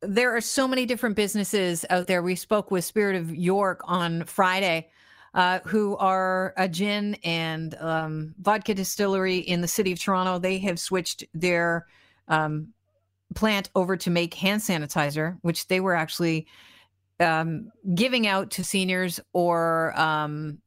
there 0.00 0.36
are 0.36 0.40
so 0.40 0.68
many 0.68 0.86
different 0.86 1.16
businesses 1.16 1.84
out 1.90 2.06
there. 2.06 2.22
We 2.22 2.36
spoke 2.36 2.70
with 2.70 2.84
Spirit 2.84 3.16
of 3.16 3.34
York 3.34 3.80
on 3.84 4.24
Friday, 4.24 4.90
uh, 5.34 5.60
who 5.64 5.96
are 5.96 6.54
a 6.56 6.68
gin 6.68 7.16
and 7.24 7.74
um, 7.80 8.34
vodka 8.40 8.74
distillery 8.74 9.38
in 9.38 9.60
the 9.60 9.68
city 9.68 9.92
of 9.92 10.00
Toronto. 10.00 10.38
They 10.38 10.58
have 10.58 10.78
switched 10.78 11.24
their 11.34 11.86
um, 12.28 12.68
plant 13.34 13.70
over 13.74 13.96
to 13.96 14.10
make 14.10 14.34
hand 14.34 14.60
sanitizer, 14.60 15.38
which 15.42 15.66
they 15.68 15.80
were 15.80 15.94
actually 15.94 16.46
um, 17.20 17.72
giving 17.94 18.26
out 18.26 18.50
to 18.52 18.64
seniors 18.64 19.20
or 19.32 19.98
um, 19.98 20.58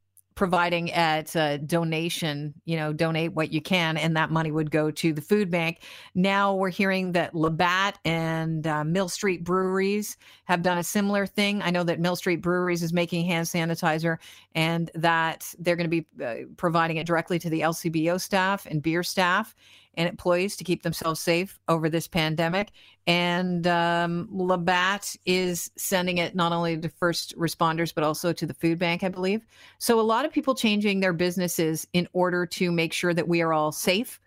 providing 0.42 0.92
at 0.94 1.36
a 1.36 1.60
donation, 1.60 2.52
you 2.66 2.76
know, 2.76 2.92
donate 2.92 3.34
what 3.34 3.54
you 3.54 3.62
can, 3.62 3.96
and 3.96 4.18
that 4.18 4.32
money 4.32 4.50
would 4.50 4.72
go 4.72 4.90
to 4.90 5.14
the 5.14 5.22
food 5.22 5.52
bank. 5.52 5.84
Now 6.16 6.56
we're 6.56 6.72
hearing 6.72 7.12
that 7.12 7.36
Labatt 7.36 8.00
and 8.06 8.66
uh, 8.66 8.84
Mill 8.84 9.08
Street 9.08 9.44
Breweries 9.44 10.18
have 10.46 10.64
done 10.64 10.80
a 10.80 10.84
similar 10.84 11.28
thing. 11.28 11.62
I 11.62 11.70
know 11.70 11.84
that 11.84 12.00
Mill 12.00 12.16
Street 12.16 12.42
Breweries 12.42 12.82
is 12.82 12.92
making 12.92 13.28
hand 13.28 13.46
sanitizer 13.46 14.18
and 14.56 14.90
that 14.96 15.54
they're 15.60 15.76
going 15.76 15.92
to 15.92 16.02
be 16.02 16.08
uh, 16.26 16.48
providing 16.58 16.98
it 16.98 17.06
directly 17.06 17.38
to 17.38 17.50
the 17.52 17.62
LCBO 17.62 18.20
staff 18.20 18.66
and 18.66 18.82
beer 18.82 19.04
staff 19.04 19.54
and 19.96 20.08
employees 20.08 20.56
to 20.58 20.64
keep 20.64 20.84
themselves 20.84 21.20
safe 21.20 21.60
over 21.68 21.90
this 21.90 22.08
pandemic. 22.08 22.72
And 23.08 23.68
um, 23.68 24.30
Labatt 24.32 25.16
is 25.26 25.72
sending 25.76 26.18
it 26.18 26.36
not 26.36 26.52
only 26.52 26.78
to 26.78 26.90
first 26.90 27.38
responders, 27.38 27.94
but 27.94 28.04
also 28.04 28.32
to 28.34 28.46
the 28.46 28.54
food 28.54 28.80
bank, 28.80 29.04
I 29.04 29.10
believe. 29.10 29.46
So 29.80 30.00
a 30.00 30.02
lot 30.02 30.26
of 30.26 30.32
people 30.32 30.56
changing 30.56 31.00
their 31.00 31.14
businesses 31.14 31.88
in 31.94 32.08
order 32.14 32.46
to 32.46 32.72
make 32.72 32.94
sure 32.94 33.14
that 33.14 33.28
we 33.28 33.42
are 33.42 33.54
all 33.54 33.72
safe. 33.72 34.20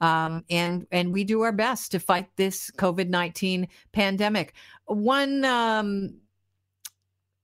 Um, 0.00 0.44
and 0.48 0.86
and 0.90 1.12
we 1.12 1.24
do 1.24 1.42
our 1.42 1.52
best 1.52 1.92
to 1.92 1.98
fight 1.98 2.28
this 2.36 2.70
COVID 2.70 3.10
nineteen 3.10 3.68
pandemic. 3.92 4.54
One 4.86 5.44
um, 5.44 6.14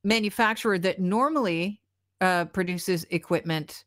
manufacturer 0.03 0.79
that 0.79 0.99
normally 0.99 1.83
uh, 2.23 2.47
produces 2.47 3.05
equipment 3.11 3.85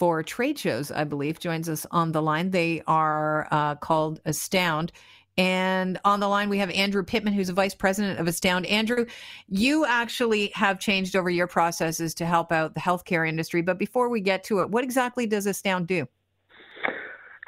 for 0.00 0.22
trade 0.22 0.58
shows, 0.58 0.90
I 0.90 1.04
believe, 1.04 1.38
joins 1.38 1.68
us 1.68 1.84
on 1.90 2.12
the 2.12 2.22
line. 2.22 2.52
They 2.52 2.82
are 2.86 3.46
uh, 3.50 3.74
called 3.74 4.18
Astound. 4.24 4.92
And 5.36 6.00
on 6.06 6.20
the 6.20 6.26
line, 6.26 6.48
we 6.48 6.56
have 6.56 6.70
Andrew 6.70 7.02
Pittman, 7.04 7.34
who's 7.34 7.50
a 7.50 7.52
vice 7.52 7.74
president 7.74 8.18
of 8.18 8.26
Astound. 8.26 8.64
Andrew, 8.64 9.04
you 9.48 9.84
actually 9.84 10.52
have 10.54 10.80
changed 10.80 11.16
over 11.16 11.28
your 11.28 11.46
processes 11.46 12.14
to 12.14 12.24
help 12.24 12.50
out 12.50 12.72
the 12.72 12.80
healthcare 12.80 13.28
industry. 13.28 13.60
But 13.60 13.78
before 13.78 14.08
we 14.08 14.22
get 14.22 14.42
to 14.44 14.60
it, 14.60 14.70
what 14.70 14.84
exactly 14.84 15.26
does 15.26 15.44
Astound 15.44 15.86
do? 15.86 16.08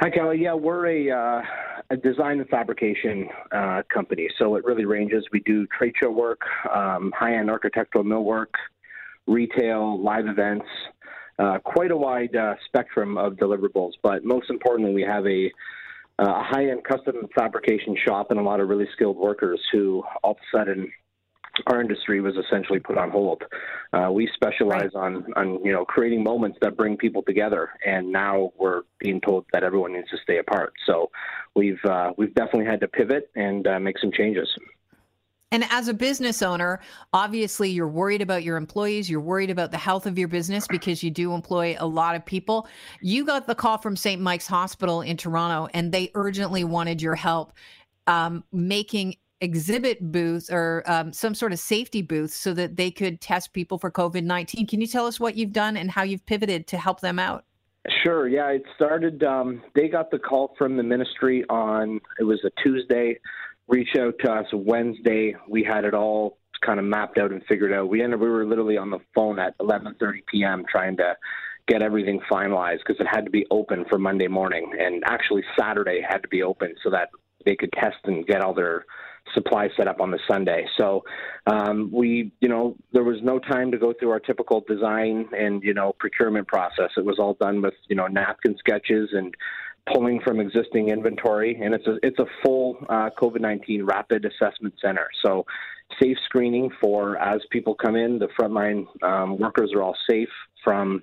Hi, 0.00 0.10
Kelly. 0.10 0.42
Yeah, 0.42 0.52
we're 0.52 0.88
a, 0.88 1.10
uh, 1.10 1.42
a 1.88 1.96
design 1.96 2.38
and 2.38 2.48
fabrication 2.50 3.30
uh, 3.52 3.80
company. 3.92 4.28
So 4.38 4.56
it 4.56 4.64
really 4.66 4.84
ranges. 4.84 5.24
We 5.32 5.40
do 5.40 5.66
trade 5.68 5.94
show 6.02 6.10
work, 6.10 6.40
um, 6.70 7.14
high 7.16 7.34
end 7.34 7.48
architectural 7.48 8.04
millwork, 8.04 8.52
retail, 9.26 10.02
live 10.02 10.26
events 10.26 10.66
uh, 11.38 11.58
quite 11.64 11.90
a 11.90 11.96
wide 11.96 12.34
uh, 12.36 12.54
spectrum 12.66 13.18
of 13.18 13.34
deliverables. 13.34 13.92
But 14.02 14.24
most 14.24 14.50
importantly, 14.50 14.94
we 14.94 15.02
have 15.02 15.26
a, 15.26 15.46
uh, 16.18 16.40
a 16.40 16.44
high 16.44 16.70
end 16.70 16.84
custom 16.84 17.16
fabrication 17.34 17.96
shop 18.06 18.30
and 18.30 18.38
a 18.38 18.42
lot 18.42 18.60
of 18.60 18.68
really 18.68 18.88
skilled 18.92 19.16
workers 19.16 19.60
who 19.72 20.02
all 20.22 20.32
of 20.32 20.36
a 20.36 20.56
sudden 20.56 20.92
our 21.66 21.80
industry 21.80 22.20
was 22.20 22.34
essentially 22.36 22.80
put 22.80 22.96
on 22.96 23.10
hold. 23.10 23.42
Uh, 23.92 24.10
we 24.10 24.28
specialize 24.34 24.90
right. 24.94 25.04
on, 25.04 25.26
on 25.36 25.64
you 25.64 25.72
know 25.72 25.84
creating 25.84 26.22
moments 26.22 26.58
that 26.62 26.76
bring 26.76 26.96
people 26.96 27.22
together, 27.22 27.70
and 27.86 28.10
now 28.10 28.52
we're 28.58 28.82
being 28.98 29.20
told 29.20 29.44
that 29.52 29.62
everyone 29.62 29.92
needs 29.92 30.08
to 30.10 30.16
stay 30.22 30.38
apart. 30.38 30.72
So 30.86 31.10
we've 31.54 31.82
uh, 31.84 32.12
we've 32.16 32.34
definitely 32.34 32.66
had 32.66 32.80
to 32.80 32.88
pivot 32.88 33.30
and 33.36 33.66
uh, 33.66 33.78
make 33.78 33.98
some 33.98 34.12
changes. 34.12 34.48
And 35.52 35.64
as 35.70 35.86
a 35.86 35.94
business 35.94 36.42
owner, 36.42 36.80
obviously 37.12 37.70
you're 37.70 37.86
worried 37.86 38.22
about 38.22 38.42
your 38.42 38.56
employees, 38.56 39.08
you're 39.08 39.20
worried 39.20 39.50
about 39.50 39.70
the 39.70 39.78
health 39.78 40.06
of 40.06 40.18
your 40.18 40.28
business 40.28 40.66
because 40.66 41.02
you 41.02 41.10
do 41.10 41.34
employ 41.34 41.76
a 41.78 41.86
lot 41.86 42.16
of 42.16 42.24
people. 42.24 42.66
You 43.02 43.24
got 43.24 43.46
the 43.46 43.54
call 43.54 43.76
from 43.76 43.94
St. 43.94 44.20
Mike's 44.20 44.46
Hospital 44.46 45.02
in 45.02 45.18
Toronto, 45.18 45.68
and 45.74 45.92
they 45.92 46.10
urgently 46.14 46.64
wanted 46.64 47.02
your 47.02 47.14
help 47.14 47.52
um, 48.06 48.42
making 48.50 49.16
exhibit 49.42 50.00
booths 50.10 50.48
or 50.50 50.84
um, 50.86 51.12
some 51.12 51.34
sort 51.34 51.52
of 51.52 51.58
safety 51.58 52.00
booths 52.00 52.34
so 52.34 52.54
that 52.54 52.76
they 52.76 52.90
could 52.90 53.20
test 53.20 53.52
people 53.52 53.76
for 53.76 53.90
COVID 53.90 54.24
19. 54.24 54.66
Can 54.66 54.80
you 54.80 54.86
tell 54.86 55.06
us 55.06 55.20
what 55.20 55.36
you've 55.36 55.52
done 55.52 55.76
and 55.76 55.90
how 55.90 56.02
you've 56.02 56.24
pivoted 56.24 56.66
to 56.68 56.78
help 56.78 57.00
them 57.00 57.18
out? 57.18 57.44
Sure. 58.02 58.28
Yeah, 58.28 58.48
it 58.48 58.62
started. 58.76 59.22
Um, 59.24 59.60
they 59.74 59.88
got 59.88 60.10
the 60.10 60.18
call 60.18 60.54
from 60.56 60.76
the 60.76 60.82
ministry 60.84 61.44
on 61.50 62.00
it 62.18 62.24
was 62.24 62.40
a 62.44 62.50
Tuesday 62.62 63.18
reached 63.68 63.96
out 63.96 64.14
to 64.24 64.32
us 64.32 64.46
Wednesday. 64.52 65.34
We 65.48 65.64
had 65.64 65.84
it 65.84 65.94
all 65.94 66.38
kind 66.64 66.78
of 66.78 66.84
mapped 66.84 67.18
out 67.18 67.32
and 67.32 67.42
figured 67.48 67.72
out. 67.72 67.88
We 67.88 68.02
ended 68.02 68.20
we 68.20 68.28
were 68.28 68.46
literally 68.46 68.76
on 68.76 68.90
the 68.90 69.00
phone 69.14 69.38
at 69.38 69.56
11:30 69.58 70.26
p.m. 70.30 70.64
trying 70.70 70.96
to 70.98 71.16
get 71.68 71.82
everything 71.82 72.20
finalized 72.30 72.78
because 72.86 73.00
it 73.00 73.06
had 73.06 73.24
to 73.24 73.30
be 73.30 73.46
open 73.50 73.84
for 73.88 73.98
Monday 73.98 74.28
morning, 74.28 74.72
and 74.78 75.02
actually 75.06 75.42
Saturday 75.58 76.00
had 76.06 76.18
to 76.18 76.28
be 76.28 76.42
open 76.42 76.74
so 76.82 76.90
that 76.90 77.10
they 77.44 77.56
could 77.56 77.72
test 77.72 77.96
and 78.04 78.26
get 78.26 78.40
all 78.42 78.54
their 78.54 78.84
supply 79.34 79.68
set 79.76 79.88
up 79.88 80.00
on 80.00 80.10
the 80.10 80.18
Sunday. 80.28 80.66
So 80.78 81.04
um, 81.46 81.90
we, 81.92 82.32
you 82.40 82.48
know, 82.48 82.76
there 82.92 83.04
was 83.04 83.18
no 83.22 83.38
time 83.38 83.70
to 83.70 83.78
go 83.78 83.92
through 83.92 84.10
our 84.10 84.20
typical 84.20 84.62
design 84.66 85.28
and 85.36 85.62
you 85.62 85.74
know 85.74 85.94
procurement 85.98 86.48
process. 86.48 86.90
It 86.96 87.04
was 87.04 87.18
all 87.18 87.34
done 87.34 87.62
with 87.62 87.74
you 87.88 87.96
know 87.96 88.06
napkin 88.06 88.56
sketches 88.58 89.10
and 89.12 89.34
pulling 89.86 90.20
from 90.20 90.40
existing 90.40 90.88
inventory, 90.88 91.58
and 91.62 91.74
it's 91.74 91.86
a 91.86 91.98
it's 92.02 92.18
a 92.18 92.26
full 92.44 92.76
uh, 92.88 93.10
COVID 93.18 93.40
nineteen 93.40 93.84
rapid 93.84 94.24
assessment 94.24 94.74
center. 94.80 95.08
So 95.24 95.44
safe 96.00 96.16
screening 96.24 96.70
for 96.80 97.18
as 97.18 97.40
people 97.50 97.74
come 97.74 97.96
in. 97.96 98.18
The 98.18 98.28
frontline 98.28 98.86
um, 99.02 99.38
workers 99.38 99.72
are 99.74 99.82
all 99.82 99.96
safe 100.08 100.28
from 100.62 101.02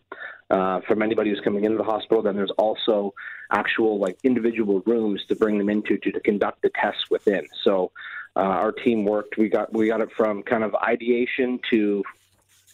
uh, 0.49 0.81
from 0.87 1.01
anybody 1.01 1.29
who's 1.29 1.41
coming 1.41 1.65
into 1.65 1.77
the 1.77 1.83
hospital. 1.83 2.23
Then 2.23 2.35
there's 2.35 2.51
also 2.57 3.13
actual 3.51 3.99
like 3.99 4.17
individual 4.23 4.81
rooms 4.85 5.21
to 5.27 5.35
bring 5.35 5.57
them 5.57 5.69
into 5.69 5.97
to, 5.97 6.11
to 6.11 6.19
conduct 6.19 6.61
the 6.61 6.71
tests 6.81 7.09
within. 7.09 7.47
So 7.63 7.91
uh, 8.35 8.39
our 8.41 8.71
team 8.71 9.05
worked. 9.05 9.37
We 9.37 9.49
got 9.49 9.73
we 9.73 9.87
got 9.87 10.01
it 10.01 10.09
from 10.15 10.43
kind 10.43 10.63
of 10.63 10.75
ideation 10.75 11.59
to 11.71 12.03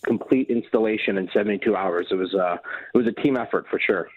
complete 0.05 0.49
installation 0.49 1.17
in 1.17 1.29
72 1.33 1.75
hours. 1.75 2.07
It 2.11 2.15
was 2.15 2.33
uh, 2.33 2.57
it 2.93 2.97
was 2.97 3.07
a 3.07 3.21
team 3.21 3.37
effort 3.37 3.65
for 3.69 3.79
sure. 3.79 4.07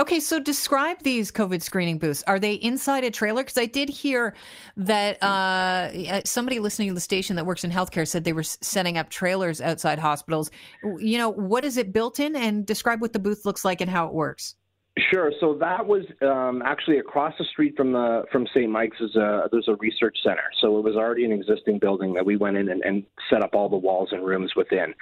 Okay, 0.00 0.18
so 0.18 0.40
describe 0.40 1.02
these 1.02 1.30
COVID 1.30 1.60
screening 1.60 1.98
booths. 1.98 2.24
Are 2.26 2.38
they 2.38 2.54
inside 2.54 3.04
a 3.04 3.10
trailer? 3.10 3.42
Because 3.42 3.58
I 3.58 3.66
did 3.66 3.90
hear 3.90 4.34
that 4.78 5.22
uh, 5.22 6.22
somebody 6.24 6.58
listening 6.58 6.88
to 6.88 6.94
the 6.94 7.00
station 7.00 7.36
that 7.36 7.44
works 7.44 7.64
in 7.64 7.70
healthcare 7.70 8.08
said 8.08 8.24
they 8.24 8.32
were 8.32 8.42
setting 8.42 8.96
up 8.96 9.10
trailers 9.10 9.60
outside 9.60 9.98
hospitals. 9.98 10.50
You 10.82 11.18
know, 11.18 11.28
what 11.28 11.66
is 11.66 11.76
it 11.76 11.92
built 11.92 12.18
in? 12.18 12.34
And 12.34 12.64
describe 12.64 13.02
what 13.02 13.12
the 13.12 13.18
booth 13.18 13.44
looks 13.44 13.62
like 13.62 13.82
and 13.82 13.90
how 13.90 14.06
it 14.06 14.14
works. 14.14 14.54
Sure. 14.98 15.32
So 15.40 15.54
that 15.54 15.86
was 15.86 16.02
um, 16.20 16.62
actually 16.64 16.98
across 16.98 17.32
the 17.38 17.44
street 17.44 17.76
from 17.76 17.92
the 17.92 18.24
from 18.32 18.46
St. 18.48 18.68
Mike's. 18.68 19.00
Is 19.00 19.14
a 19.14 19.48
there's 19.52 19.68
a 19.68 19.76
research 19.76 20.16
center. 20.22 20.42
So 20.60 20.78
it 20.78 20.84
was 20.84 20.96
already 20.96 21.24
an 21.24 21.32
existing 21.32 21.78
building 21.78 22.12
that 22.14 22.26
we 22.26 22.36
went 22.36 22.56
in 22.56 22.68
and, 22.68 22.82
and 22.82 23.04
set 23.30 23.42
up 23.42 23.50
all 23.54 23.68
the 23.68 23.76
walls 23.76 24.08
and 24.10 24.26
rooms 24.26 24.52
within. 24.56 24.92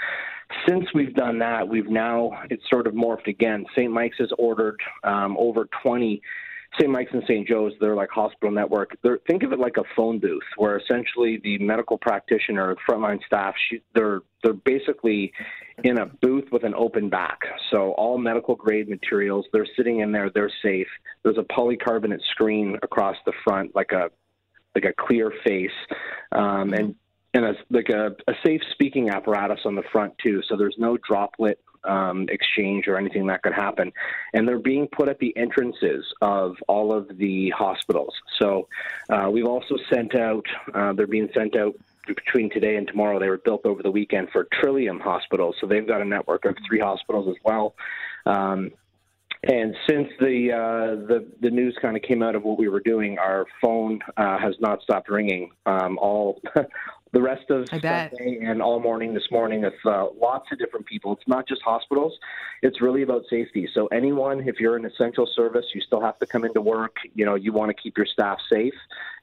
Since 0.69 0.85
we've 0.95 1.15
done 1.15 1.39
that, 1.39 1.67
we've 1.67 1.89
now 1.89 2.33
it's 2.51 2.63
sort 2.69 2.87
of 2.87 2.93
morphed 2.93 3.29
again. 3.29 3.65
St. 3.75 3.91
Mike's 3.91 4.19
has 4.19 4.31
ordered 4.39 4.79
um, 5.05 5.37
over 5.39 5.69
20 5.83 6.21
St. 6.79 6.91
Mike's 6.91 7.13
and 7.13 7.23
St. 7.25 7.47
Joe's, 7.47 7.73
they're 7.81 7.97
like 7.97 8.11
hospital 8.11 8.51
network. 8.51 8.97
They're, 9.03 9.19
think 9.27 9.43
of 9.43 9.53
it 9.53 9.59
like 9.59 9.77
a 9.77 9.85
phone 9.97 10.19
booth, 10.19 10.43
where 10.57 10.79
essentially 10.79 11.41
the 11.43 11.59
medical 11.59 11.99
practitioner, 11.99 12.77
frontline 12.89 13.19
staff, 13.27 13.55
she, 13.69 13.81
they're 13.95 14.21
they're 14.45 14.53
basically 14.53 15.33
in 15.83 15.99
a 15.99 16.07
booth 16.07 16.45
with 16.53 16.63
an 16.63 16.75
open 16.75 17.09
back. 17.09 17.41
So 17.71 17.93
all 17.93 18.19
medical 18.19 18.55
grade 18.55 18.89
materials, 18.89 19.47
they're 19.53 19.67
sitting 19.77 20.01
in 20.01 20.13
there, 20.13 20.31
they're 20.31 20.53
safe. 20.63 20.87
There's 21.25 21.39
a 21.39 21.43
polycarbonate 21.43 22.23
screen 22.31 22.77
across 22.83 23.17
the 23.27 23.33
front, 23.45 23.75
like 23.75 23.93
a 23.93 24.11
like 24.75 24.85
a 24.85 24.93
clear 24.93 25.33
face, 25.45 25.71
um, 26.33 26.73
and 26.73 26.95
and 27.35 27.45
a, 27.45 27.55
like 27.71 27.89
a, 27.89 28.15
a 28.27 28.35
safe 28.45 28.63
speaking 28.73 29.11
apparatus 29.11 29.61
on 29.65 29.75
the 29.75 29.83
front 29.93 30.17
too. 30.19 30.43
So 30.49 30.57
there's 30.57 30.77
no 30.79 30.97
droplet 30.97 31.61
um, 31.85 32.27
exchange 32.31 32.89
or 32.89 32.97
anything 32.97 33.27
that 33.27 33.43
could 33.43 33.55
happen. 33.55 33.93
And 34.33 34.47
they're 34.47 34.59
being 34.59 34.89
put 34.89 35.09
at 35.09 35.19
the 35.19 35.37
entrances 35.37 36.05
of 36.21 36.57
all 36.67 36.93
of 36.93 37.19
the 37.19 37.51
hospitals. 37.51 38.15
So 38.39 38.69
uh, 39.11 39.29
we've 39.31 39.47
also 39.47 39.77
sent 39.93 40.15
out, 40.15 40.47
uh, 40.75 40.93
they're 40.93 41.07
being 41.07 41.29
sent 41.35 41.57
out 41.57 41.75
between 42.07 42.51
today 42.51 42.77
and 42.77 42.87
tomorrow. 42.87 43.19
They 43.19 43.29
were 43.29 43.39
built 43.39 43.67
over 43.67 43.83
the 43.83 43.91
weekend 43.91 44.31
for 44.31 44.49
Trillium 44.61 44.99
Hospitals. 45.01 45.57
So 45.61 45.67
they've 45.67 45.87
got 45.87 46.01
a 46.01 46.05
network 46.05 46.45
of 46.47 46.57
three 46.67 46.81
hospitals 46.81 47.29
as 47.29 47.37
well. 47.45 47.75
Um, 48.27 48.73
and 49.45 49.77
since 49.89 50.09
the 50.19 50.51
uh, 50.53 51.07
the 51.07 51.25
the 51.41 51.51
news 51.51 51.79
kind 51.81 51.97
of 51.97 52.03
came 52.03 52.25
out 52.25 52.35
of 52.35 52.43
what 52.43 52.59
we 52.59 52.69
were 52.69 52.81
doing, 52.81 53.19
our 53.19 53.47
phone 53.63 54.01
uh, 54.17 54.37
has 54.37 54.57
not 54.59 54.83
stopped 54.83 55.09
ringing. 55.09 55.53
Um, 55.65 55.97
all 55.99 56.43
the 57.13 57.23
rest 57.23 57.51
of 57.51 57.69
Sunday 57.69 58.39
and 58.43 58.61
all 58.61 58.81
morning 58.81 59.15
this 59.15 59.27
morning 59.31 59.63
with 59.63 59.75
uh, 59.85 60.07
lots 60.21 60.47
of 60.53 60.59
different 60.59 60.87
people. 60.87 61.13
It's 61.13 61.27
not 61.27 61.47
just 61.49 61.63
hospitals; 61.63 62.19
it's 62.63 62.81
really 62.81 63.03
about 63.03 63.23
safety. 63.31 63.69
So 63.75 63.87
anyone, 63.89 64.47
if 64.47 64.61
you're 64.61 64.77
an 64.77 64.85
essential 64.85 65.29
service, 65.35 65.65
you 65.75 65.81
still 65.81 66.01
have 66.01 66.19
to 66.19 66.27
come 66.27 66.45
into 66.45 66.61
work. 66.61 66.97
You 67.15 67.25
know, 67.25 67.35
you 67.35 67.53
want 67.53 67.75
to 67.75 67.83
keep 67.83 67.97
your 67.97 68.07
staff 68.07 68.39
safe, 68.53 68.75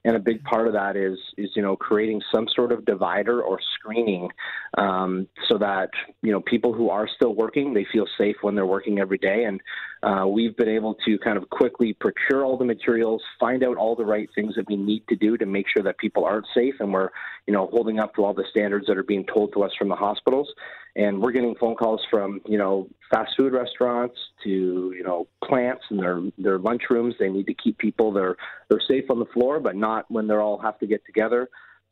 and 0.06 0.16
a 0.16 0.20
big 0.20 0.44
part 0.44 0.68
of 0.68 0.74
that 0.74 0.96
is 0.96 1.18
is 1.38 1.50
you 1.56 1.62
know 1.62 1.76
creating 1.76 2.22
some 2.34 2.48
sort 2.56 2.72
of 2.72 2.86
divider 2.86 3.42
or 3.42 3.60
screening 3.76 4.30
um, 4.78 5.28
so 5.50 5.58
that 5.58 5.90
you 6.22 6.32
know 6.32 6.42
people 6.42 6.74
who 6.74 6.90
are 6.90 7.08
still 7.08 7.36
working 7.36 7.74
they 7.74 7.86
feel 7.92 8.06
safe 8.18 8.36
when 8.42 8.56
they're 8.56 8.66
working 8.66 9.00
every 9.00 9.18
day 9.18 9.44
and 9.44 9.60
uh, 10.06 10.28
we've 10.28 10.56
been 10.56 10.70
able 10.70 10.94
to 11.04 11.18
kind 11.18 11.36
of 11.36 11.50
quickly 11.50 11.92
procure 11.94 12.46
all 12.46 12.58
the 12.58 12.66
materials 12.66 13.24
find 13.40 13.64
out 13.64 13.76
all 13.76 13.96
the 13.96 14.06
right 14.06 14.30
things 14.36 14.54
that 14.56 14.68
we 14.68 14.76
need 14.76 15.04
to 15.10 15.16
do 15.16 15.36
to 15.36 15.48
make 15.48 15.66
sure 15.68 15.82
that 15.82 15.98
people 15.98 16.24
aren't 16.24 16.46
safe 16.54 16.76
and 16.80 16.94
we're 16.94 17.10
you 17.48 17.54
know 17.54 17.68
holding 17.74 17.98
up 17.98 18.14
to 18.14 18.24
all 18.24 18.34
the 18.34 18.44
standards 18.52 18.86
that 18.86 18.98
are 18.98 19.04
being 19.04 19.26
told 19.26 19.52
to 19.54 19.64
us 19.64 19.72
from 19.78 19.90
the 19.90 19.96
hospitals. 19.96 20.54
And 20.96 21.20
we're 21.22 21.32
getting 21.32 21.56
phone 21.56 21.76
calls 21.76 22.02
from 22.12 22.40
you 22.46 22.60
know 22.60 22.88
fast 23.10 23.32
food 23.36 23.52
restaurants 23.52 24.16
to 24.44 24.94
you 24.96 25.04
know 25.04 25.28
plants 25.44 25.84
and 25.90 26.00
their 26.00 26.22
their 26.38 26.60
lunchrooms. 26.60 27.14
They 27.18 27.30
need 27.30 27.48
to 27.48 27.56
keep 27.56 27.80
people 27.80 28.14
they're 28.14 28.36
they're 28.70 28.82
safe 28.88 29.06
on 29.10 29.18
the 29.18 29.26
floor 29.34 29.60
but 29.60 29.76
not 29.76 30.06
when 30.12 30.28
they 30.28 30.36
all 30.36 30.60
have 30.60 30.78
to 30.80 30.88
get 30.88 31.04
together 31.08 31.50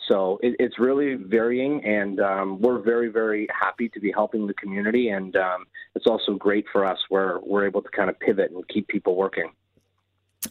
so 0.07 0.39
it, 0.41 0.55
it's 0.59 0.79
really 0.79 1.15
varying 1.15 1.83
and 1.85 2.19
um, 2.19 2.61
we're 2.61 2.79
very 2.79 3.09
very 3.09 3.47
happy 3.57 3.89
to 3.89 3.99
be 3.99 4.11
helping 4.11 4.47
the 4.47 4.53
community 4.55 5.09
and 5.09 5.35
um, 5.35 5.65
it's 5.95 6.07
also 6.07 6.35
great 6.35 6.65
for 6.71 6.85
us 6.85 6.99
where 7.09 7.39
we're 7.43 7.65
able 7.65 7.81
to 7.81 7.89
kind 7.89 8.09
of 8.09 8.19
pivot 8.19 8.51
and 8.51 8.67
keep 8.67 8.87
people 8.87 9.15
working 9.15 9.51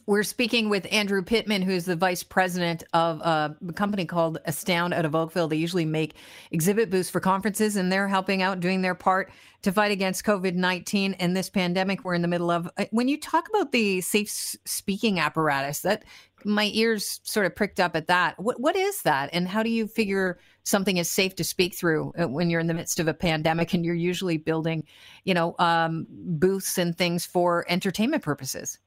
we're 0.06 0.22
speaking 0.22 0.68
with 0.68 0.86
Andrew 0.90 1.22
Pittman, 1.22 1.62
who's 1.62 1.84
the 1.84 1.96
vice 1.96 2.22
president 2.22 2.82
of 2.92 3.20
a 3.20 3.56
company 3.74 4.04
called 4.04 4.38
Astound 4.44 4.94
out 4.94 5.04
of 5.04 5.14
Oakville. 5.14 5.48
They 5.48 5.56
usually 5.56 5.84
make 5.84 6.14
exhibit 6.50 6.90
booths 6.90 7.10
for 7.10 7.20
conferences, 7.20 7.76
and 7.76 7.90
they're 7.90 8.08
helping 8.08 8.42
out, 8.42 8.60
doing 8.60 8.82
their 8.82 8.94
part 8.94 9.30
to 9.62 9.70
fight 9.70 9.92
against 9.92 10.24
COVID 10.24 10.54
19 10.54 11.14
and 11.14 11.36
this 11.36 11.48
pandemic 11.48 12.04
we're 12.04 12.14
in 12.14 12.22
the 12.22 12.28
middle 12.28 12.50
of. 12.50 12.68
Uh, 12.76 12.86
when 12.90 13.08
you 13.08 13.18
talk 13.18 13.48
about 13.48 13.70
the 13.70 14.00
safe 14.00 14.30
speaking 14.64 15.20
apparatus, 15.20 15.80
that 15.80 16.04
my 16.44 16.70
ears 16.74 17.20
sort 17.22 17.46
of 17.46 17.54
pricked 17.54 17.78
up 17.78 17.94
at 17.94 18.08
that. 18.08 18.38
What, 18.40 18.60
what 18.60 18.74
is 18.74 19.02
that, 19.02 19.30
and 19.32 19.46
how 19.46 19.62
do 19.62 19.70
you 19.70 19.86
figure 19.86 20.38
something 20.64 20.96
is 20.96 21.08
safe 21.08 21.36
to 21.36 21.44
speak 21.44 21.74
through 21.74 22.12
uh, 22.18 22.28
when 22.28 22.50
you're 22.50 22.60
in 22.60 22.66
the 22.66 22.74
midst 22.74 22.98
of 22.98 23.06
a 23.06 23.14
pandemic 23.14 23.72
and 23.72 23.84
you're 23.84 23.94
usually 23.94 24.36
building, 24.36 24.84
you 25.24 25.34
know, 25.34 25.54
um, 25.60 26.06
booths 26.10 26.76
and 26.76 26.98
things 26.98 27.24
for 27.24 27.64
entertainment 27.68 28.22
purposes? 28.24 28.78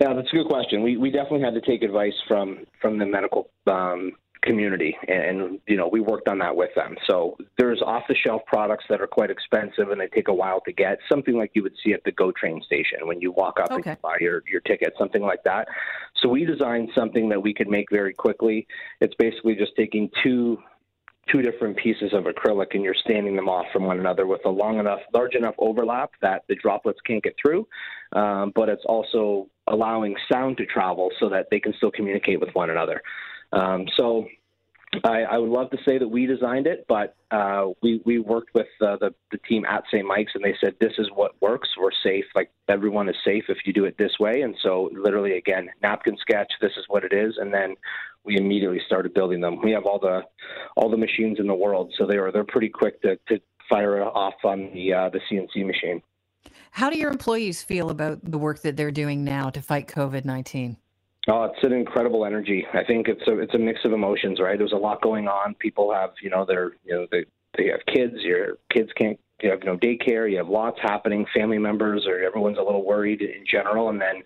Yeah, 0.00 0.14
that's 0.14 0.28
a 0.32 0.36
good 0.36 0.48
question. 0.48 0.82
We 0.82 0.96
we 0.96 1.10
definitely 1.10 1.42
had 1.42 1.54
to 1.54 1.60
take 1.60 1.82
advice 1.82 2.14
from 2.26 2.64
from 2.80 2.98
the 2.98 3.06
medical 3.06 3.50
um, 3.66 4.12
community, 4.42 4.96
and, 5.08 5.40
and, 5.40 5.60
you 5.66 5.76
know 5.76 5.88
we 5.88 6.00
worked 6.00 6.28
on 6.28 6.38
that 6.38 6.54
with 6.54 6.70
them. 6.76 6.96
So 7.08 7.36
there's 7.58 7.82
off 7.82 8.04
the 8.08 8.14
shelf 8.14 8.42
products 8.46 8.84
that 8.88 9.00
are 9.00 9.08
quite 9.08 9.30
expensive 9.30 9.90
and 9.90 10.00
they 10.00 10.06
take 10.08 10.28
a 10.28 10.34
while 10.34 10.60
to 10.66 10.72
get. 10.72 10.98
Something 11.08 11.36
like 11.36 11.50
you 11.54 11.64
would 11.64 11.74
see 11.84 11.92
at 11.92 12.04
the 12.04 12.12
GO 12.12 12.30
train 12.32 12.62
station 12.64 13.06
when 13.06 13.20
you 13.20 13.32
walk 13.32 13.58
up 13.60 13.72
okay. 13.72 13.90
and 13.90 14.02
buy 14.02 14.16
your 14.20 14.42
your 14.50 14.60
ticket, 14.60 14.94
something 14.98 15.22
like 15.22 15.42
that. 15.44 15.66
So 16.22 16.28
we 16.28 16.44
designed 16.44 16.90
something 16.94 17.28
that 17.30 17.42
we 17.42 17.52
could 17.52 17.68
make 17.68 17.86
very 17.90 18.14
quickly. 18.14 18.66
It's 19.00 19.14
basically 19.18 19.56
just 19.56 19.72
taking 19.76 20.10
two 20.22 20.58
two 21.30 21.42
different 21.42 21.76
pieces 21.76 22.12
of 22.12 22.24
acrylic 22.24 22.74
and 22.74 22.82
you're 22.82 22.94
standing 22.94 23.36
them 23.36 23.48
off 23.48 23.66
from 23.72 23.84
one 23.84 23.98
another 23.98 24.26
with 24.26 24.40
a 24.44 24.48
long 24.48 24.78
enough, 24.78 25.00
large 25.12 25.34
enough 25.34 25.54
overlap 25.58 26.10
that 26.20 26.44
the 26.48 26.54
droplets 26.56 26.98
can't 27.06 27.22
get 27.22 27.34
through, 27.40 27.66
um, 28.12 28.52
but 28.54 28.68
it's 28.68 28.84
also 28.86 29.48
allowing 29.66 30.16
sound 30.30 30.56
to 30.56 30.66
travel 30.66 31.10
so 31.20 31.28
that 31.28 31.46
they 31.50 31.60
can 31.60 31.72
still 31.74 31.90
communicate 31.90 32.40
with 32.40 32.50
one 32.54 32.70
another. 32.70 33.02
Um, 33.52 33.86
so 33.96 34.26
I, 35.04 35.22
I, 35.22 35.38
would 35.38 35.50
love 35.50 35.70
to 35.70 35.78
say 35.86 35.98
that 35.98 36.08
we 36.08 36.24
designed 36.24 36.66
it, 36.66 36.86
but 36.88 37.14
uh, 37.30 37.66
we 37.82 38.00
we 38.06 38.18
worked 38.18 38.54
with 38.54 38.68
uh, 38.80 38.96
the 38.96 39.14
the 39.30 39.38
team 39.38 39.66
at 39.66 39.84
St. 39.92 40.06
Mike's, 40.06 40.32
and 40.34 40.42
they 40.42 40.54
said 40.62 40.76
this 40.80 40.94
is 40.98 41.08
what 41.14 41.40
works. 41.42 41.68
We're 41.78 41.90
safe. 42.02 42.24
Like 42.34 42.50
everyone 42.68 43.08
is 43.08 43.16
safe 43.24 43.44
if 43.48 43.58
you 43.66 43.72
do 43.74 43.84
it 43.84 43.98
this 43.98 44.18
way. 44.18 44.40
And 44.40 44.56
so, 44.62 44.90
literally, 44.94 45.36
again, 45.36 45.68
napkin 45.82 46.16
sketch. 46.18 46.50
This 46.60 46.72
is 46.78 46.84
what 46.88 47.04
it 47.04 47.12
is, 47.12 47.36
and 47.38 47.52
then 47.52 47.74
we 48.24 48.38
immediately 48.38 48.80
started 48.86 49.12
building 49.12 49.40
them. 49.40 49.60
We 49.62 49.72
have 49.72 49.84
all 49.84 49.98
the 49.98 50.22
all 50.76 50.90
the 50.90 50.96
machines 50.96 51.38
in 51.38 51.46
the 51.46 51.54
world, 51.54 51.92
so 51.98 52.06
they 52.06 52.16
are 52.16 52.32
they're 52.32 52.44
pretty 52.44 52.70
quick 52.70 53.00
to, 53.02 53.16
to 53.28 53.40
fire 53.68 54.02
off 54.02 54.34
on 54.42 54.70
the 54.72 54.94
uh, 54.94 55.10
the 55.10 55.20
CNC 55.30 55.66
machine. 55.66 56.02
How 56.70 56.88
do 56.88 56.98
your 56.98 57.10
employees 57.10 57.62
feel 57.62 57.90
about 57.90 58.20
the 58.22 58.38
work 58.38 58.62
that 58.62 58.76
they're 58.76 58.90
doing 58.90 59.22
now 59.22 59.50
to 59.50 59.60
fight 59.60 59.86
COVID 59.86 60.24
nineteen? 60.24 60.78
Oh, 61.30 61.44
it's 61.44 61.62
an 61.62 61.72
incredible 61.72 62.24
energy. 62.24 62.66
I 62.72 62.84
think 62.84 63.06
it's 63.06 63.26
a 63.28 63.38
it's 63.38 63.54
a 63.54 63.58
mix 63.58 63.80
of 63.84 63.92
emotions, 63.92 64.40
right? 64.40 64.56
There's 64.58 64.72
a 64.72 64.76
lot 64.76 65.02
going 65.02 65.28
on. 65.28 65.54
People 65.54 65.92
have, 65.92 66.10
you 66.22 66.30
know, 66.30 66.46
they're 66.46 66.72
you 66.84 66.94
know 66.94 67.06
they 67.10 67.24
they 67.56 67.66
have 67.66 67.80
kids. 67.92 68.14
Your 68.22 68.56
kids 68.72 68.88
can't 68.96 69.18
you 69.42 69.50
have 69.50 69.62
no 69.62 69.76
daycare. 69.76 70.30
You 70.30 70.38
have 70.38 70.48
lots 70.48 70.78
happening. 70.80 71.26
Family 71.34 71.58
members 71.58 72.06
or 72.08 72.20
everyone's 72.20 72.58
a 72.58 72.62
little 72.62 72.84
worried 72.84 73.20
in 73.20 73.44
general, 73.50 73.90
and 73.90 74.00
then 74.00 74.22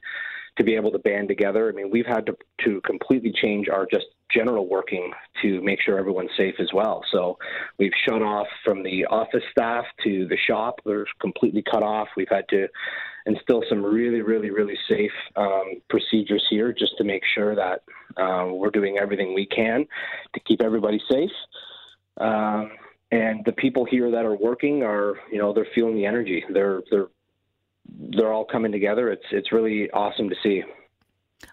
to 0.59 0.65
be 0.65 0.77
able 0.77 0.93
to 0.93 0.99
band 0.99 1.29
together. 1.29 1.69
I 1.69 1.73
mean, 1.73 1.91
we've 1.91 2.07
had 2.07 2.25
to 2.27 2.37
to 2.65 2.81
completely 2.83 3.33
change 3.43 3.69
our 3.69 3.85
just 3.85 4.07
general 4.31 4.69
working 4.69 5.13
to 5.43 5.61
make 5.63 5.81
sure 5.85 5.99
everyone's 5.99 6.31
safe 6.37 6.55
as 6.61 6.69
well. 6.73 7.05
So 7.11 7.37
we've 7.79 7.93
shut 8.09 8.23
off 8.23 8.47
from 8.65 8.85
the 8.85 9.07
office 9.07 9.43
staff 9.51 9.85
to 10.05 10.27
the 10.29 10.39
shop. 10.47 10.77
They're 10.85 11.07
completely 11.21 11.65
cut 11.69 11.83
off. 11.83 12.09
We've 12.17 12.29
had 12.31 12.49
to 12.51 12.69
instill 13.27 13.63
some 13.69 13.85
really, 13.85 14.21
really, 14.21 14.51
really 14.51 14.77
safe 14.89 15.13
um, 15.37 15.81
procedures 15.89 16.45
here 16.51 16.73
just 16.73 16.97
to 16.99 17.05
make 17.05 17.23
sure 17.35 17.55
that 17.55 17.83
um, 18.17 18.59
we're 18.59 18.71
doing 18.71 18.99
everything 18.99 19.35
we 19.35 19.47
can 19.47 19.87
to 20.35 20.41
keep 20.41 20.63
everybody 20.63 21.01
safe. 21.11 21.31
Um, 22.19 22.73
and 23.11 23.45
the 23.45 23.53
people 23.53 23.85
here 23.85 24.11
that 24.11 24.25
are 24.25 24.35
working 24.35 24.83
are, 24.83 25.17
you 25.31 25.39
know, 25.39 25.53
they're 25.53 25.67
feeling 25.75 25.95
the 25.95 26.07
energy. 26.07 26.45
They're 26.53 26.83
they're 26.91 27.09
they're 28.17 28.33
all 28.33 28.45
coming 28.45 28.73
together. 28.73 29.11
It's 29.11 29.25
it's 29.31 29.53
really 29.53 29.91
awesome 29.91 30.29
to 30.31 30.37
see. 30.43 30.63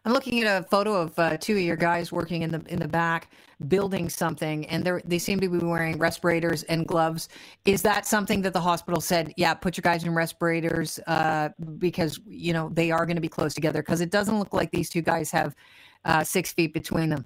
I'm 0.06 0.14
looking 0.14 0.42
at 0.42 0.62
a 0.62 0.68
photo 0.68 0.94
of 0.94 1.18
uh, 1.18 1.38
two 1.38 1.54
of 1.54 1.62
your 1.62 1.76
guys 1.76 2.12
working 2.12 2.42
in 2.44 2.52
the 2.52 2.62
in 2.68 2.80
the 2.80 2.88
back 2.88 3.30
building 3.68 4.10
something, 4.10 4.66
and 4.68 4.84
they 4.84 5.02
they 5.06 5.20
seem 5.20 5.40
to 5.40 5.50
be 5.50 5.58
wearing 5.58 5.98
respirators 5.98 6.64
and 6.64 6.88
gloves. 6.88 7.30
Is 7.66 7.82
that 7.82 8.06
something 8.06 8.42
that 8.44 8.54
the 8.54 8.62
hospital 8.62 9.02
said? 9.02 9.34
Yeah, 9.38 9.54
put 9.54 9.78
your 9.78 9.82
guys 9.82 10.04
in 10.04 10.14
respirators 10.16 11.00
uh, 11.08 11.50
because 11.78 12.20
you 12.26 12.54
know 12.54 12.70
they 12.70 12.92
are 12.92 13.06
going 13.06 13.18
to 13.18 13.22
be 13.22 13.30
close 13.30 13.54
together. 13.54 13.82
Because 13.82 14.02
it 14.02 14.12
doesn't 14.12 14.38
look 14.40 14.54
like 14.54 14.72
these 14.72 14.90
two 14.90 15.02
guys 15.02 15.32
have 15.32 15.56
uh, 16.06 16.24
six 16.24 16.52
feet 16.54 16.74
between 16.74 17.10
them. 17.10 17.26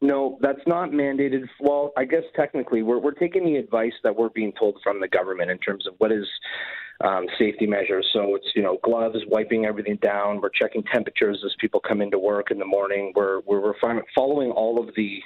No, 0.00 0.38
that's 0.42 0.60
not 0.66 0.90
mandated. 0.90 1.48
Well, 1.60 1.92
I 1.96 2.04
guess 2.04 2.24
technically 2.36 2.82
we're 2.82 2.98
we're 2.98 3.12
taking 3.12 3.44
the 3.44 3.56
advice 3.56 3.94
that 4.02 4.14
we're 4.14 4.28
being 4.30 4.52
told 4.52 4.78
from 4.82 5.00
the 5.00 5.08
government 5.08 5.50
in 5.50 5.58
terms 5.58 5.86
of 5.86 5.94
what 5.98 6.12
is 6.12 6.26
um, 7.02 7.26
safety 7.38 7.66
measures. 7.66 8.08
So 8.12 8.34
it's 8.36 8.46
you 8.54 8.62
know 8.62 8.78
gloves, 8.82 9.18
wiping 9.28 9.66
everything 9.66 9.96
down. 9.96 10.40
We're 10.40 10.50
checking 10.50 10.82
temperatures 10.84 11.42
as 11.44 11.54
people 11.60 11.80
come 11.80 12.00
into 12.00 12.18
work 12.18 12.50
in 12.50 12.58
the 12.58 12.64
morning. 12.64 13.12
We're 13.14 13.40
we're, 13.40 13.60
we're 13.60 14.02
following 14.14 14.50
all 14.50 14.78
of 14.80 14.94
the 14.96 15.20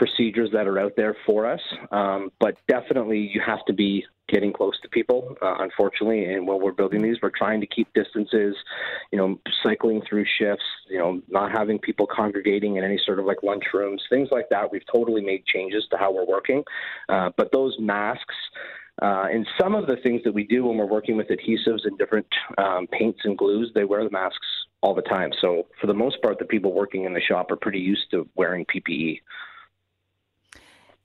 procedures 0.00 0.48
that 0.50 0.66
are 0.66 0.78
out 0.78 0.94
there 0.96 1.14
for 1.26 1.46
us. 1.46 1.60
Um, 1.92 2.30
but 2.40 2.56
definitely, 2.66 3.18
you 3.18 3.40
have 3.44 3.64
to 3.66 3.74
be 3.74 4.04
getting 4.30 4.52
close 4.52 4.78
to 4.80 4.88
people. 4.88 5.36
Uh, 5.42 5.56
unfortunately, 5.58 6.24
and 6.32 6.46
when 6.46 6.62
we're 6.62 6.72
building 6.72 7.02
these, 7.02 7.16
we're 7.22 7.32
trying 7.36 7.60
to 7.60 7.66
keep 7.66 7.92
distances. 7.92 8.56
You 9.12 9.18
know, 9.18 9.38
cycling 9.62 10.00
through 10.08 10.24
shifts. 10.38 10.64
You 10.88 10.98
know, 10.98 11.22
not 11.28 11.52
having 11.52 11.78
people 11.78 12.06
congregating 12.06 12.76
in 12.76 12.84
any 12.84 12.98
sort 13.04 13.18
of 13.18 13.26
like 13.26 13.42
lunch 13.42 13.64
rooms, 13.74 14.02
things 14.08 14.28
like 14.30 14.48
that. 14.48 14.72
We've 14.72 14.86
totally 14.90 15.20
made 15.20 15.44
changes 15.44 15.84
to 15.90 15.98
how 15.98 16.12
we're 16.12 16.26
working. 16.26 16.64
Uh, 17.08 17.30
but 17.36 17.52
those 17.52 17.76
masks. 17.78 18.34
Uh, 19.00 19.26
and 19.32 19.46
some 19.58 19.74
of 19.74 19.86
the 19.86 19.96
things 20.02 20.20
that 20.24 20.32
we 20.32 20.44
do 20.44 20.66
when 20.66 20.76
we're 20.76 20.84
working 20.84 21.16
with 21.16 21.28
adhesives 21.28 21.84
and 21.84 21.96
different 21.98 22.26
um, 22.58 22.86
paints 22.88 23.20
and 23.24 23.38
glues, 23.38 23.70
they 23.74 23.84
wear 23.84 24.04
the 24.04 24.10
masks 24.10 24.46
all 24.82 24.94
the 24.94 25.02
time. 25.02 25.30
So 25.40 25.66
for 25.80 25.86
the 25.86 25.94
most 25.94 26.20
part, 26.22 26.38
the 26.38 26.44
people 26.44 26.72
working 26.72 27.04
in 27.04 27.14
the 27.14 27.20
shop 27.20 27.50
are 27.50 27.56
pretty 27.56 27.78
used 27.78 28.10
to 28.10 28.28
wearing 28.34 28.66
PPE. 28.66 29.20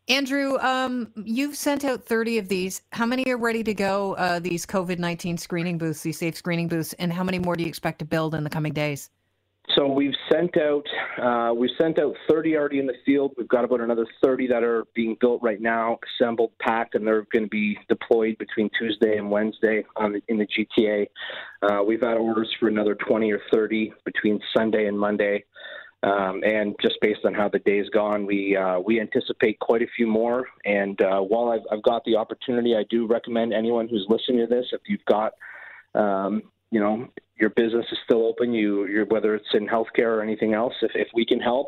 Andrew, 0.07 0.57
um, 0.59 1.11
you've 1.15 1.55
sent 1.55 1.83
out 1.83 2.03
30 2.03 2.37
of 2.37 2.47
these. 2.47 2.83
How 2.91 3.07
many 3.07 3.25
are 3.31 3.37
ready 3.37 3.63
to 3.63 3.73
go, 3.73 4.13
uh, 4.15 4.39
these 4.39 4.65
COVID 4.65 4.99
19 4.99 5.37
screening 5.37 5.77
booths, 5.79 6.01
these 6.01 6.19
safe 6.19 6.35
screening 6.35 6.67
booths, 6.67 6.93
and 6.93 7.11
how 7.11 7.23
many 7.23 7.39
more 7.39 7.55
do 7.55 7.63
you 7.63 7.69
expect 7.69 7.99
to 7.99 8.05
build 8.05 8.35
in 8.35 8.43
the 8.43 8.49
coming 8.49 8.73
days? 8.73 9.09
So 9.73 9.87
we've 9.87 10.13
sent 10.31 10.55
out 10.57 10.85
uh, 11.21 11.53
we've 11.53 11.71
sent 11.79 11.97
out 11.99 12.15
30 12.29 12.55
already 12.55 12.79
in 12.79 12.85
the 12.85 12.93
field. 13.05 13.33
We've 13.37 13.47
got 13.47 13.65
about 13.65 13.81
another 13.81 14.05
30 14.23 14.47
that 14.47 14.63
are 14.63 14.85
being 14.93 15.17
built 15.19 15.41
right 15.41 15.59
now, 15.59 15.97
assembled, 16.19 16.51
packed, 16.61 16.95
and 16.95 17.05
they're 17.05 17.25
going 17.33 17.45
to 17.45 17.49
be 17.49 17.77
deployed 17.89 18.37
between 18.37 18.69
Tuesday 18.77 19.17
and 19.17 19.29
Wednesday 19.31 19.83
on 19.95 20.21
in 20.27 20.37
the 20.37 20.47
GTA. 20.47 21.07
Uh, 21.63 21.83
we've 21.83 22.01
had 22.01 22.17
orders 22.17 22.53
for 22.59 22.67
another 22.67 22.95
20 22.95 23.31
or 23.31 23.41
30 23.51 23.93
between 24.05 24.39
Sunday 24.55 24.87
and 24.87 24.99
Monday. 24.99 25.43
Um, 26.03 26.43
and 26.43 26.75
just 26.81 26.95
based 27.01 27.21
on 27.25 27.33
how 27.33 27.49
the 27.49 27.57
day's 27.59 27.89
gone, 27.89 28.27
we 28.27 28.55
uh, 28.55 28.79
we 28.79 29.01
anticipate 29.01 29.57
quite 29.59 29.81
a 29.81 29.87
few 29.95 30.05
more. 30.05 30.45
And 30.63 31.01
uh, 31.01 31.21
while 31.21 31.49
I've, 31.49 31.65
I've 31.71 31.81
got 31.81 32.03
the 32.05 32.15
opportunity, 32.15 32.75
I 32.75 32.83
do 32.91 33.07
recommend 33.07 33.53
anyone 33.53 33.87
who's 33.87 34.05
listening 34.07 34.47
to 34.47 34.47
this, 34.47 34.67
if 34.71 34.81
you've 34.87 35.05
got, 35.05 35.33
um, 35.95 36.43
you 36.69 36.79
know, 36.79 37.07
your 37.37 37.49
business 37.51 37.85
is 37.91 37.97
still 38.05 38.25
open. 38.25 38.53
You, 38.53 38.87
you 38.87 39.05
whether 39.09 39.35
it's 39.35 39.47
in 39.53 39.67
healthcare 39.67 40.17
or 40.17 40.21
anything 40.21 40.53
else, 40.53 40.73
if, 40.81 40.91
if 40.95 41.07
we 41.13 41.25
can 41.25 41.39
help, 41.39 41.67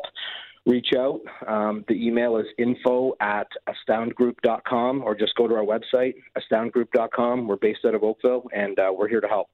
reach 0.66 0.92
out. 0.96 1.20
Um, 1.46 1.84
the 1.88 1.94
email 1.94 2.36
is 2.36 2.46
info 2.58 3.14
at 3.20 3.48
astoundgroup.com 3.68 5.02
or 5.02 5.14
just 5.14 5.34
go 5.34 5.48
to 5.48 5.54
our 5.54 5.64
website, 5.64 6.14
astoundgroup.com. 6.36 7.46
We're 7.46 7.56
based 7.56 7.80
out 7.86 7.94
of 7.94 8.02
Oakville 8.02 8.44
and 8.54 8.78
uh, 8.78 8.92
we're 8.96 9.08
here 9.08 9.20
to 9.20 9.28
help. 9.28 9.48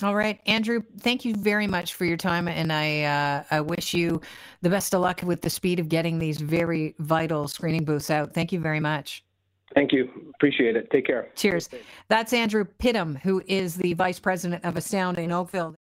All 0.00 0.14
right, 0.14 0.40
Andrew, 0.46 0.82
thank 1.00 1.24
you 1.24 1.34
very 1.34 1.66
much 1.66 1.94
for 1.94 2.04
your 2.04 2.16
time. 2.16 2.46
And 2.46 2.72
I, 2.72 3.02
uh, 3.02 3.42
I 3.50 3.60
wish 3.62 3.94
you 3.94 4.20
the 4.62 4.70
best 4.70 4.94
of 4.94 5.00
luck 5.00 5.22
with 5.24 5.40
the 5.42 5.50
speed 5.50 5.80
of 5.80 5.88
getting 5.88 6.20
these 6.20 6.40
very 6.40 6.94
vital 7.00 7.48
screening 7.48 7.84
booths 7.84 8.08
out. 8.08 8.32
Thank 8.32 8.52
you 8.52 8.60
very 8.60 8.78
much. 8.78 9.24
Thank 9.74 9.92
you. 9.92 10.27
Appreciate 10.38 10.76
it. 10.76 10.88
Take 10.92 11.04
care. 11.04 11.28
Cheers. 11.34 11.68
That's 12.06 12.32
Andrew 12.32 12.64
Pittman, 12.64 13.16
who 13.16 13.42
is 13.48 13.74
the 13.74 13.94
Vice 13.94 14.20
President 14.20 14.64
of 14.64 14.76
Astound 14.76 15.18
in 15.18 15.32
Oakville. 15.32 15.76